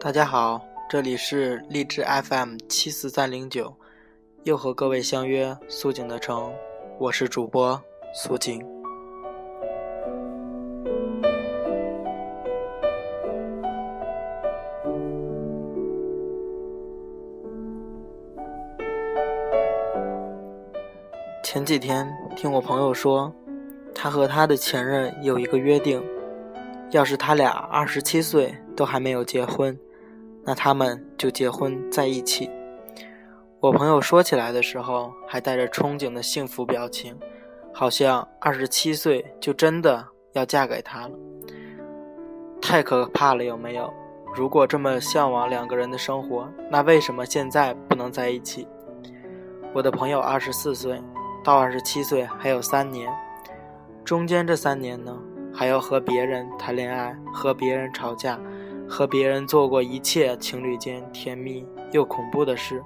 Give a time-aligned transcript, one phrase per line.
[0.00, 3.74] 大家好，这里是励志 FM 七四三零九，
[4.44, 6.54] 又和各位相约苏锦的城，
[7.00, 7.82] 我是主播
[8.14, 8.64] 苏锦。
[21.42, 23.34] 前几天听我朋友说，
[23.92, 26.00] 他和他的前任有一个约定，
[26.92, 29.76] 要是他俩二十七岁都还没有结婚。
[30.44, 32.50] 那他们就结婚在一起。
[33.60, 37.18] 我朋友说起来的时候，还带着憧憬的幸福表情，
[37.74, 41.10] 好像二十七岁就真的要嫁给他了。
[42.62, 43.92] 太可怕了，有没有？
[44.34, 48.68] 如果这么向往两个人的生活，那为什么现在不能在一起？
[49.74, 51.02] 我的朋友二十四岁，
[51.42, 53.10] 到二十七岁还有三年，
[54.04, 55.16] 中间这三年呢，
[55.52, 58.38] 还要和别人谈恋爱，和别人吵架。
[58.88, 62.82] 和别人做过一切情侣间甜蜜又恐怖的事，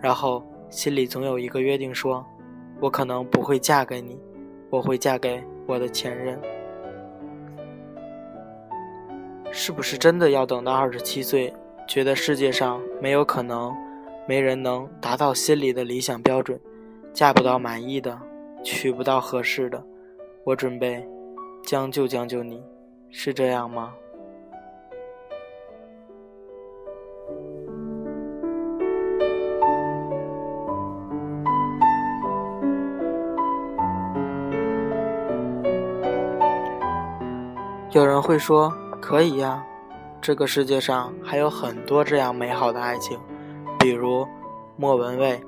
[0.00, 2.26] 然后心里总有一个约定，说
[2.80, 4.18] ：“我可能不会嫁给你，
[4.68, 6.38] 我会嫁给我的前任。”
[9.52, 11.52] 是不是真的要等到二十七岁，
[11.86, 13.74] 觉得世界上没有可能，
[14.26, 16.58] 没人能达到心里的理想标准，
[17.12, 18.16] 嫁不到满意的，
[18.62, 19.84] 娶不到合适的，
[20.44, 21.04] 我准备
[21.64, 22.62] 将就将就你，
[23.10, 23.92] 是这样吗？
[37.92, 39.64] 有人会说：“可以呀，
[40.20, 43.18] 这个世界上还有很多这样美好的爱情，
[43.80, 44.24] 比如
[44.76, 45.42] 莫文蔚，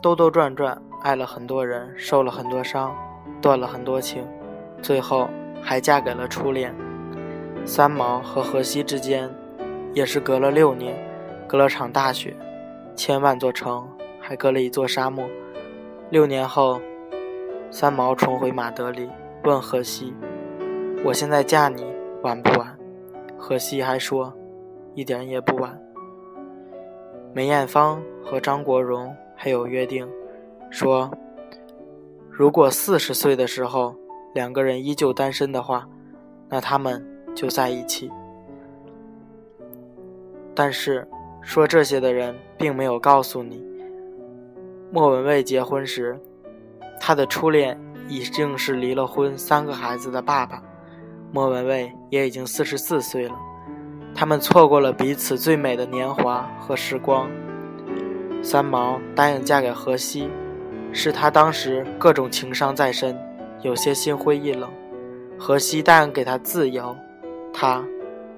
[0.00, 2.96] 兜兜转转爱了很多人，受了很多伤，
[3.42, 4.26] 断了很多情，
[4.80, 5.28] 最后
[5.60, 6.74] 还嫁给了初恋。
[7.66, 9.30] 三毛和荷西之间，
[9.92, 10.96] 也是隔了六年，
[11.46, 12.34] 隔了场大雪，
[12.96, 13.86] 千万座城，
[14.18, 15.28] 还隔了一座沙漠。
[16.08, 16.80] 六年后，
[17.70, 19.10] 三毛重回马德里，
[19.44, 20.14] 问荷西。”
[21.04, 21.86] 我现在嫁你
[22.22, 22.76] 晚不晚？
[23.38, 24.34] 荷西还说，
[24.94, 25.80] 一点也不晚。
[27.32, 30.06] 梅艳芳和张国荣还有约定，
[30.70, 31.10] 说
[32.28, 33.94] 如果四十岁的时候
[34.34, 35.88] 两个人依旧单身的话，
[36.48, 38.10] 那他们就在一起。
[40.54, 41.06] 但是
[41.40, 43.64] 说这些的人并没有告诉你，
[44.90, 46.18] 莫文蔚结婚时，
[47.00, 50.60] 她的初恋已经是离了婚、三个孩子的爸爸。
[51.30, 53.34] 莫文蔚也已经四十四岁了，
[54.14, 57.28] 他们错过了彼此最美的年华和时光。
[58.42, 60.30] 三毛答应嫁给荷西，
[60.92, 63.16] 是他当时各种情伤在身，
[63.62, 64.70] 有些心灰意冷。
[65.38, 66.96] 荷西答应给他自由，
[67.52, 67.84] 他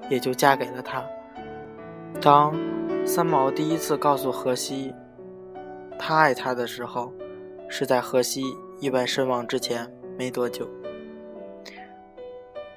[0.09, 1.03] 也就嫁给了他。
[2.19, 2.53] 当
[3.05, 4.93] 三毛第一次告诉荷西
[5.97, 7.11] 他爱她的时候，
[7.69, 8.43] 是在荷西
[8.79, 9.87] 意外身亡之前
[10.17, 10.67] 没多久。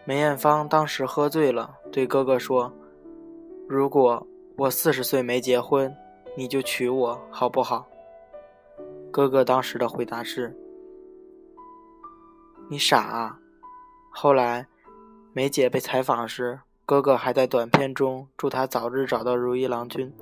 [0.06, 2.70] 梅艳芳当时喝醉了，对哥哥说
[3.66, 4.26] ：“如果
[4.56, 5.94] 我四十岁没结婚，
[6.36, 7.86] 你就娶我好不好？”
[9.10, 10.54] 哥哥当时的回答是
[12.68, 13.38] ：“你傻啊！”
[14.12, 14.66] 后来，
[15.32, 20.12] 梅姐被采访时，哥哥还在短片中祝她早日找到如意郎君。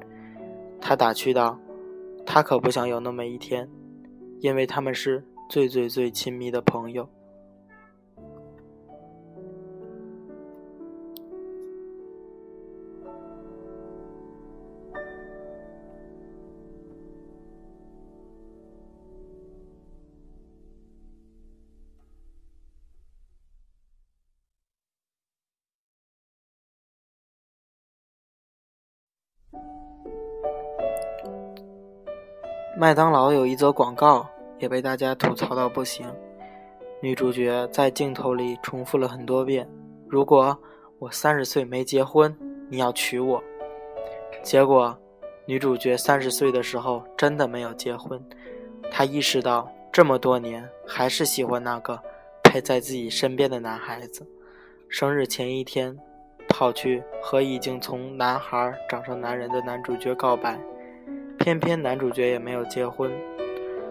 [0.80, 1.58] 他打趣道
[2.26, 3.68] ：“他可不想有那么一天，
[4.40, 7.08] 因为他们是最最最亲密的朋友。”
[32.76, 34.26] 麦当劳有一则广告
[34.58, 36.06] 也被大家吐槽到不行。
[37.00, 39.68] 女主角在镜头里重复了很多遍
[40.08, 40.56] ：“如果
[40.98, 42.36] 我三十岁没结婚，
[42.68, 43.42] 你要娶我。”
[44.42, 44.96] 结果，
[45.46, 48.20] 女主角三十岁的时候真的没有结婚。
[48.90, 52.00] 她意识到这么多年还是喜欢那个
[52.44, 54.26] 陪在自己身边的男孩子。
[54.88, 55.98] 生日前一天，
[56.62, 60.56] 跑去和已经从男孩长成男人的男主角告白。
[61.36, 63.10] 偏偏男主角也没有结婚，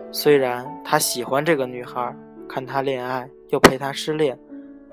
[0.10, 2.16] 虽然他喜欢这个女孩，
[2.48, 4.40] 看她恋爱又陪她失恋，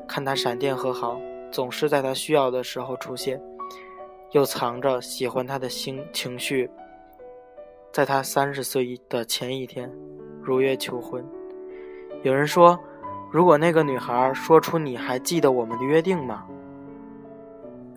[0.09, 1.21] 看她闪电和好，
[1.53, 3.41] 总是在她需要的时候出现，
[4.33, 6.69] 又藏着喜欢她的心情绪，
[7.93, 9.89] 在他三十岁的前一天，
[10.43, 11.25] 如约求婚。
[12.25, 12.77] 有人说，
[13.31, 16.45] 如果那个女孩说出“你还记得我们的约定吗？”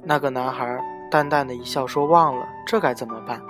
[0.04, 3.42] 那个男孩淡淡的一笑，说：“忘了，这该怎么办？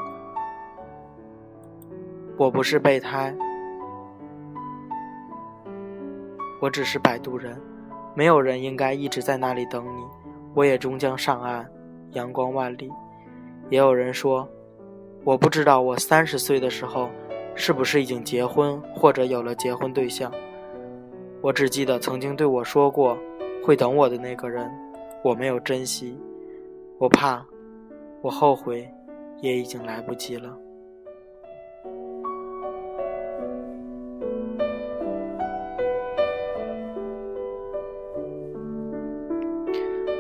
[2.38, 3.34] 我不是备胎，
[6.60, 7.60] 我只是摆渡人，
[8.14, 10.04] 没有人应该一直在那里等你。
[10.54, 11.66] 我也终将上岸，
[12.12, 12.92] 阳光万里。”
[13.70, 14.48] 也有人说
[15.24, 17.10] ：“我不知道我三十岁的时候
[17.56, 20.30] 是不是已经结婚，或者有了结婚对象。
[21.42, 23.18] 我只记得曾经对我说过
[23.64, 24.70] 会等我的那个人，
[25.24, 26.20] 我没有珍惜。
[27.02, 27.44] 我怕，
[28.22, 28.88] 我后悔，
[29.42, 30.56] 也已经来不及了。”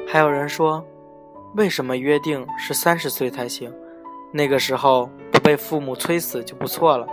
[0.07, 0.83] 还有人说。
[1.53, 3.69] 为什么约定是三十岁才行？
[4.31, 7.05] 那个时候不被父母催死就不错了。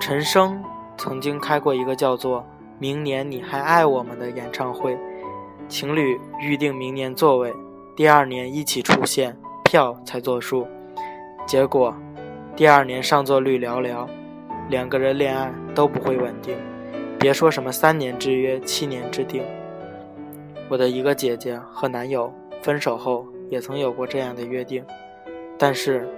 [0.00, 0.60] 陈升
[0.96, 2.44] 曾经开过一个叫做
[2.80, 4.98] “明年你还爱我们”的演唱会，
[5.68, 7.54] 情侣预定明年座位，
[7.96, 10.66] 第二年一起出现，票才作数。
[11.46, 11.94] 结果，
[12.56, 14.06] 第二年上座率寥寥，
[14.68, 16.56] 两个人恋爱都不会稳定，
[17.18, 19.42] 别说什么三年之约、七年之定。
[20.68, 22.32] 我的一个姐姐和男友。
[22.62, 24.82] 分手后也曾有过这样的约定，
[25.58, 26.08] 但是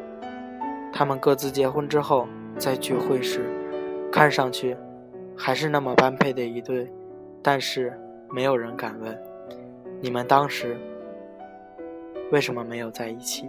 [0.92, 3.50] 他们各自结婚之后再聚会时，
[4.12, 4.76] 看上去
[5.36, 6.88] 还是那么般配的一对，
[7.42, 7.98] 但是
[8.30, 9.18] 没有人敢问，
[10.00, 10.76] 你们当时
[12.32, 13.48] 为什么没有在一起？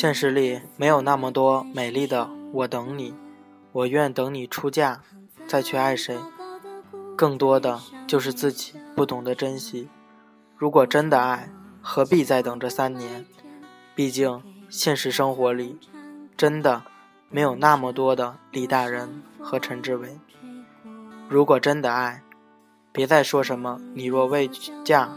[0.00, 3.14] 现实里没有那么多美丽的我等你，
[3.70, 5.00] 我愿等你出嫁，
[5.46, 6.16] 再去爱谁。
[7.14, 9.90] 更多的就是自己不懂得珍惜。
[10.56, 11.50] 如果真的爱，
[11.82, 13.26] 何必再等这三年？
[13.94, 15.78] 毕竟现实生活里，
[16.34, 16.82] 真的
[17.28, 20.18] 没有那么多的李大人和陈志伟。
[21.28, 22.22] 如果真的爱，
[22.90, 24.48] 别再说什么“你若未
[24.82, 25.10] 嫁，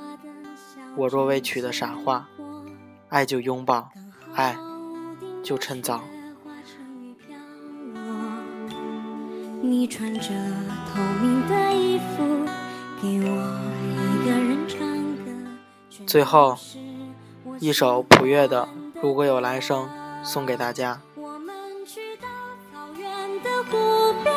[0.98, 2.28] 我若未娶”的傻话。
[3.08, 3.90] 爱就拥抱，
[4.34, 4.58] 爱。
[5.44, 6.02] 就趁早。
[9.62, 10.30] 你穿着
[10.94, 12.46] 透明的衣服，
[13.02, 13.28] 给我
[13.98, 14.80] 一个人唱
[15.18, 16.06] 歌。
[16.06, 16.58] 最后
[17.60, 18.68] 一首普乐的
[19.02, 19.86] 《如果有来生》
[20.26, 21.00] 送给大家。
[21.16, 21.56] 我们
[21.86, 22.28] 去到
[22.72, 24.36] 草原的湖边，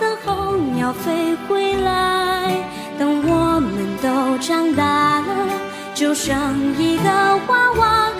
[0.00, 2.64] 等候鸟飞回来。
[2.98, 5.48] 等我们都长大了，
[5.94, 6.34] 就剩
[6.76, 7.08] 一个
[7.46, 8.10] 娃娃。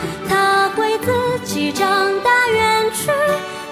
[0.78, 1.86] 为自己长
[2.22, 3.10] 大远去，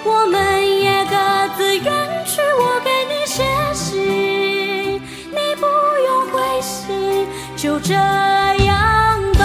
[0.03, 1.15] 我们也各
[1.55, 1.85] 自远
[2.25, 2.41] 去。
[2.59, 3.43] 我给你写
[3.73, 5.65] 信，你不
[6.05, 9.43] 用回信，就这样吧。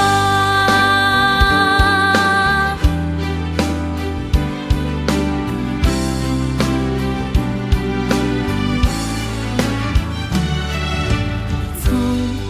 [11.82, 11.94] 从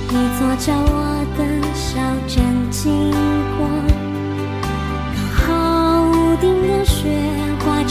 [0.08, 0.72] 你左脚